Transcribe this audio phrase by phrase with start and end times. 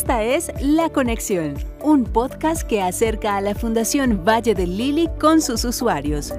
[0.00, 5.42] Esta es La Conexión, un podcast que acerca a la Fundación Valle del Lili con
[5.42, 6.32] sus usuarios.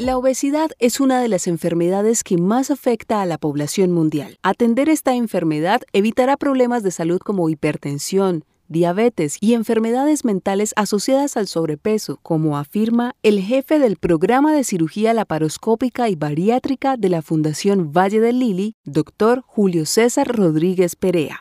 [0.00, 4.38] La obesidad es una de las enfermedades que más afecta a la población mundial.
[4.42, 11.46] Atender esta enfermedad evitará problemas de salud como hipertensión, diabetes y enfermedades mentales asociadas al
[11.46, 17.92] sobrepeso, como afirma el jefe del programa de cirugía laparoscópica y bariátrica de la Fundación
[17.92, 21.40] Valle del Lili, doctor Julio César Rodríguez Perea.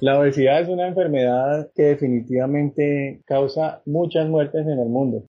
[0.00, 5.24] La obesidad es una enfermedad que definitivamente causa muchas muertes en el mundo.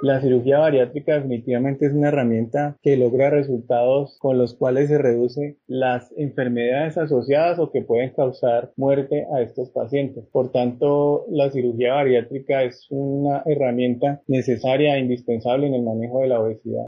[0.00, 5.56] La cirugía bariátrica definitivamente es una herramienta que logra resultados con los cuales se reduce
[5.66, 10.24] las enfermedades asociadas o que pueden causar muerte a estos pacientes.
[10.30, 16.28] Por tanto, la cirugía bariátrica es una herramienta necesaria e indispensable en el manejo de
[16.28, 16.86] la obesidad.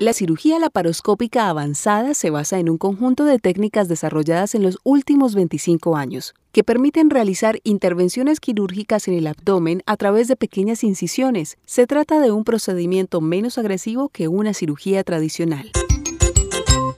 [0.00, 5.36] La cirugía laparoscópica avanzada se basa en un conjunto de técnicas desarrolladas en los últimos
[5.36, 11.58] 25 años, que permiten realizar intervenciones quirúrgicas en el abdomen a través de pequeñas incisiones.
[11.64, 15.70] Se trata de un procedimiento menos agresivo que una cirugía tradicional.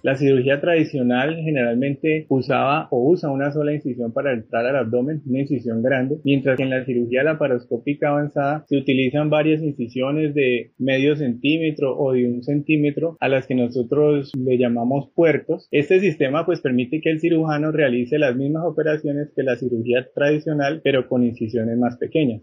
[0.06, 5.40] La cirugía tradicional generalmente usaba o usa una sola incisión para entrar al abdomen, una
[5.40, 11.16] incisión grande, mientras que en la cirugía laparoscópica avanzada se utilizan varias incisiones de medio
[11.16, 15.66] centímetro o de un centímetro a las que nosotros le llamamos puertos.
[15.72, 20.82] Este sistema pues permite que el cirujano realice las mismas operaciones que la cirugía tradicional
[20.84, 22.42] pero con incisiones más pequeñas.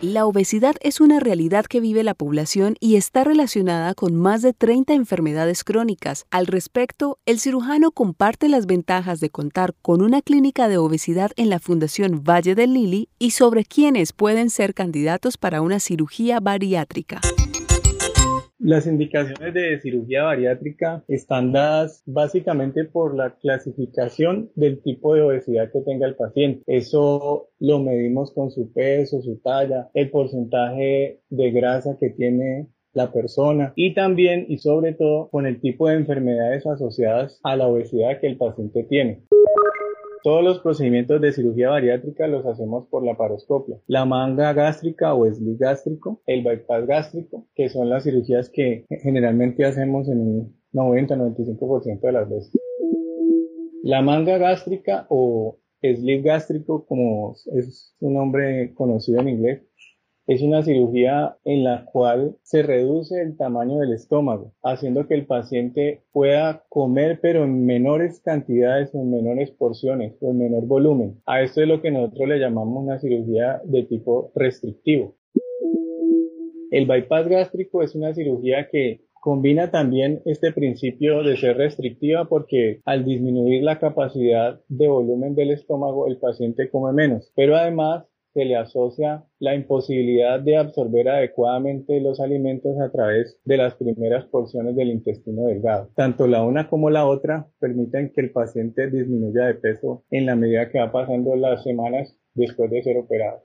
[0.00, 4.52] La obesidad es una realidad que vive la población y está relacionada con más de
[4.52, 6.26] 30 enfermedades crónicas.
[6.30, 11.48] Al respecto, el cirujano comparte las ventajas de contar con una clínica de obesidad en
[11.48, 17.20] la Fundación Valle del Lili y sobre quiénes pueden ser candidatos para una cirugía bariátrica.
[18.64, 25.70] Las indicaciones de cirugía bariátrica están dadas básicamente por la clasificación del tipo de obesidad
[25.70, 26.62] que tenga el paciente.
[26.66, 33.12] Eso lo medimos con su peso, su talla, el porcentaje de grasa que tiene la
[33.12, 38.18] persona y también y sobre todo con el tipo de enfermedades asociadas a la obesidad
[38.18, 39.24] que el paciente tiene.
[40.24, 43.76] Todos los procedimientos de cirugía bariátrica los hacemos por la paroscopia.
[43.86, 49.66] La manga gástrica o sleeve gástrico, el bypass gástrico, que son las cirugías que generalmente
[49.66, 52.52] hacemos en un 90-95% de las veces.
[53.82, 59.62] La manga gástrica o sleeve gástrico, como es un nombre conocido en inglés,
[60.26, 65.26] es una cirugía en la cual se reduce el tamaño del estómago, haciendo que el
[65.26, 71.20] paciente pueda comer pero en menores cantidades o en menores porciones o en menor volumen.
[71.26, 75.14] A esto es lo que nosotros le llamamos una cirugía de tipo restrictivo.
[76.70, 82.80] El bypass gástrico es una cirugía que combina también este principio de ser restrictiva porque
[82.84, 88.44] al disminuir la capacidad de volumen del estómago el paciente come menos, pero además se
[88.44, 94.74] le asocia la imposibilidad de absorber adecuadamente los alimentos a través de las primeras porciones
[94.74, 95.88] del intestino delgado.
[95.94, 100.34] Tanto la una como la otra permiten que el paciente disminuya de peso en la
[100.34, 103.44] medida que va pasando las semanas después de ser operado.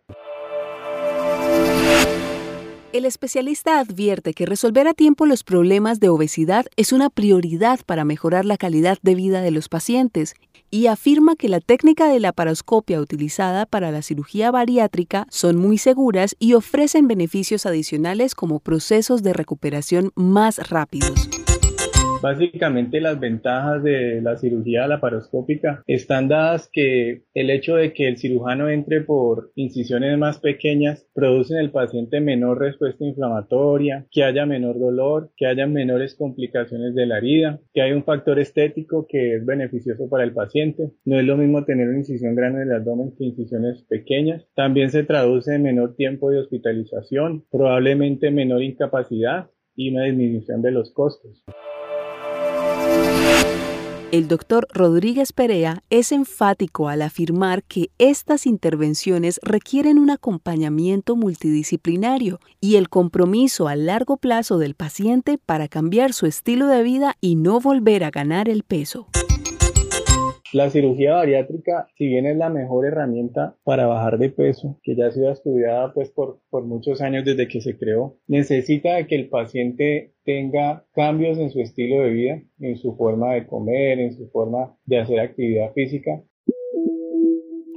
[2.91, 8.03] El especialista advierte que resolver a tiempo los problemas de obesidad es una prioridad para
[8.03, 10.33] mejorar la calidad de vida de los pacientes
[10.71, 15.77] y afirma que la técnica de la paroscopia utilizada para la cirugía bariátrica son muy
[15.77, 21.29] seguras y ofrecen beneficios adicionales como procesos de recuperación más rápidos.
[22.21, 28.17] Básicamente las ventajas de la cirugía laparoscópica están dadas que el hecho de que el
[28.17, 34.45] cirujano entre por incisiones más pequeñas produce en el paciente menor respuesta inflamatoria, que haya
[34.45, 39.35] menor dolor, que haya menores complicaciones de la herida, que hay un factor estético que
[39.35, 40.91] es beneficioso para el paciente.
[41.05, 44.45] No es lo mismo tener una incisión grande en el abdomen que incisiones pequeñas.
[44.55, 50.71] También se traduce en menor tiempo de hospitalización, probablemente menor incapacidad y una disminución de
[50.71, 51.45] los costos.
[54.11, 62.39] El doctor Rodríguez Perea es enfático al afirmar que estas intervenciones requieren un acompañamiento multidisciplinario
[62.59, 67.35] y el compromiso a largo plazo del paciente para cambiar su estilo de vida y
[67.35, 69.07] no volver a ganar el peso.
[70.51, 75.07] La cirugía bariátrica, si bien es la mejor herramienta para bajar de peso, que ya
[75.07, 79.29] ha sido estudiada pues por, por muchos años desde que se creó, necesita que el
[79.29, 84.27] paciente tenga cambios en su estilo de vida, en su forma de comer, en su
[84.29, 86.23] forma de hacer actividad física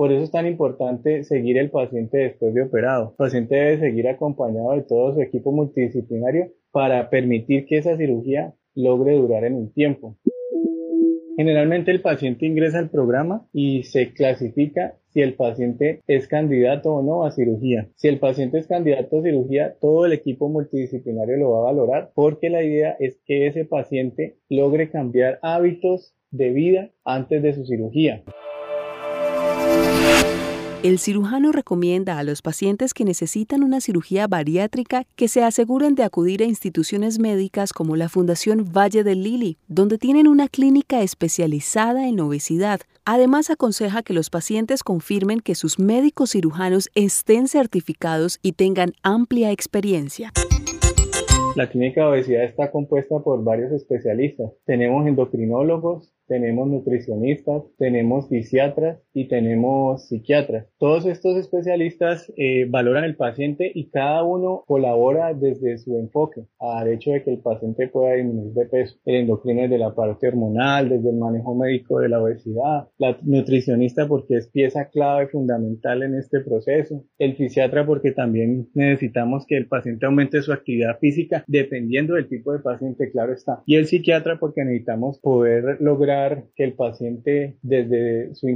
[0.02, 3.10] por eso es tan importante seguir el paciente después de operado.
[3.10, 8.52] El paciente debe seguir acompañado de todo su equipo multidisciplinario para permitir que esa cirugía
[8.74, 10.16] logre durar en un tiempo.
[11.36, 17.02] Generalmente el paciente ingresa al programa y se clasifica si el paciente es candidato o
[17.02, 17.88] no a cirugía.
[17.96, 22.12] Si el paciente es candidato a cirugía, todo el equipo multidisciplinario lo va a valorar
[22.14, 27.64] porque la idea es que ese paciente logre cambiar hábitos de vida antes de su
[27.64, 28.22] cirugía.
[30.82, 36.02] El cirujano recomienda a los pacientes que necesitan una cirugía bariátrica que se aseguren de
[36.02, 42.08] acudir a instituciones médicas como la Fundación Valle del Lili, donde tienen una clínica especializada
[42.08, 42.80] en obesidad.
[43.04, 49.52] Además, aconseja que los pacientes confirmen que sus médicos cirujanos estén certificados y tengan amplia
[49.52, 50.32] experiencia.
[51.54, 54.50] La clínica de obesidad está compuesta por varios especialistas.
[54.64, 60.66] Tenemos endocrinólogos, tenemos nutricionistas, tenemos fisiatras y tenemos psiquiatras.
[60.78, 66.88] Todos estos especialistas eh, valoran el paciente y cada uno colabora desde su enfoque al
[66.88, 68.96] hecho de que el paciente pueda disminuir de peso.
[69.04, 73.18] El endocrino es de la parte hormonal, desde el manejo médico de la obesidad, la
[73.22, 79.56] nutricionista porque es pieza clave fundamental en este proceso, el fisiatra porque también necesitamos que
[79.56, 83.86] el paciente aumente su actividad física dependiendo del tipo de paciente, claro está, y el
[83.86, 88.48] psiquiatra porque necesitamos poder lograr que el paciente desde su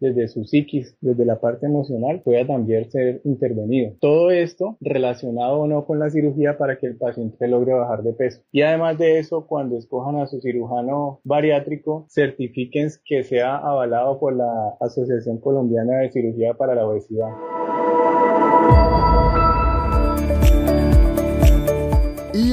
[0.00, 3.94] desde su psiquis, desde la parte emocional, pueda también ser intervenido.
[4.00, 8.12] Todo esto relacionado o no con la cirugía para que el paciente logre bajar de
[8.12, 8.42] peso.
[8.52, 14.34] Y además de eso, cuando escojan a su cirujano bariátrico, certifiquen que sea avalado por
[14.36, 17.30] la Asociación Colombiana de Cirugía para la Obesidad.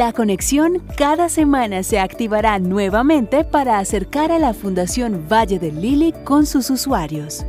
[0.02, 6.12] La conexión cada semana se activará nuevamente para acercar a la Fundación Valle del Lili
[6.24, 7.46] con sus usuarios.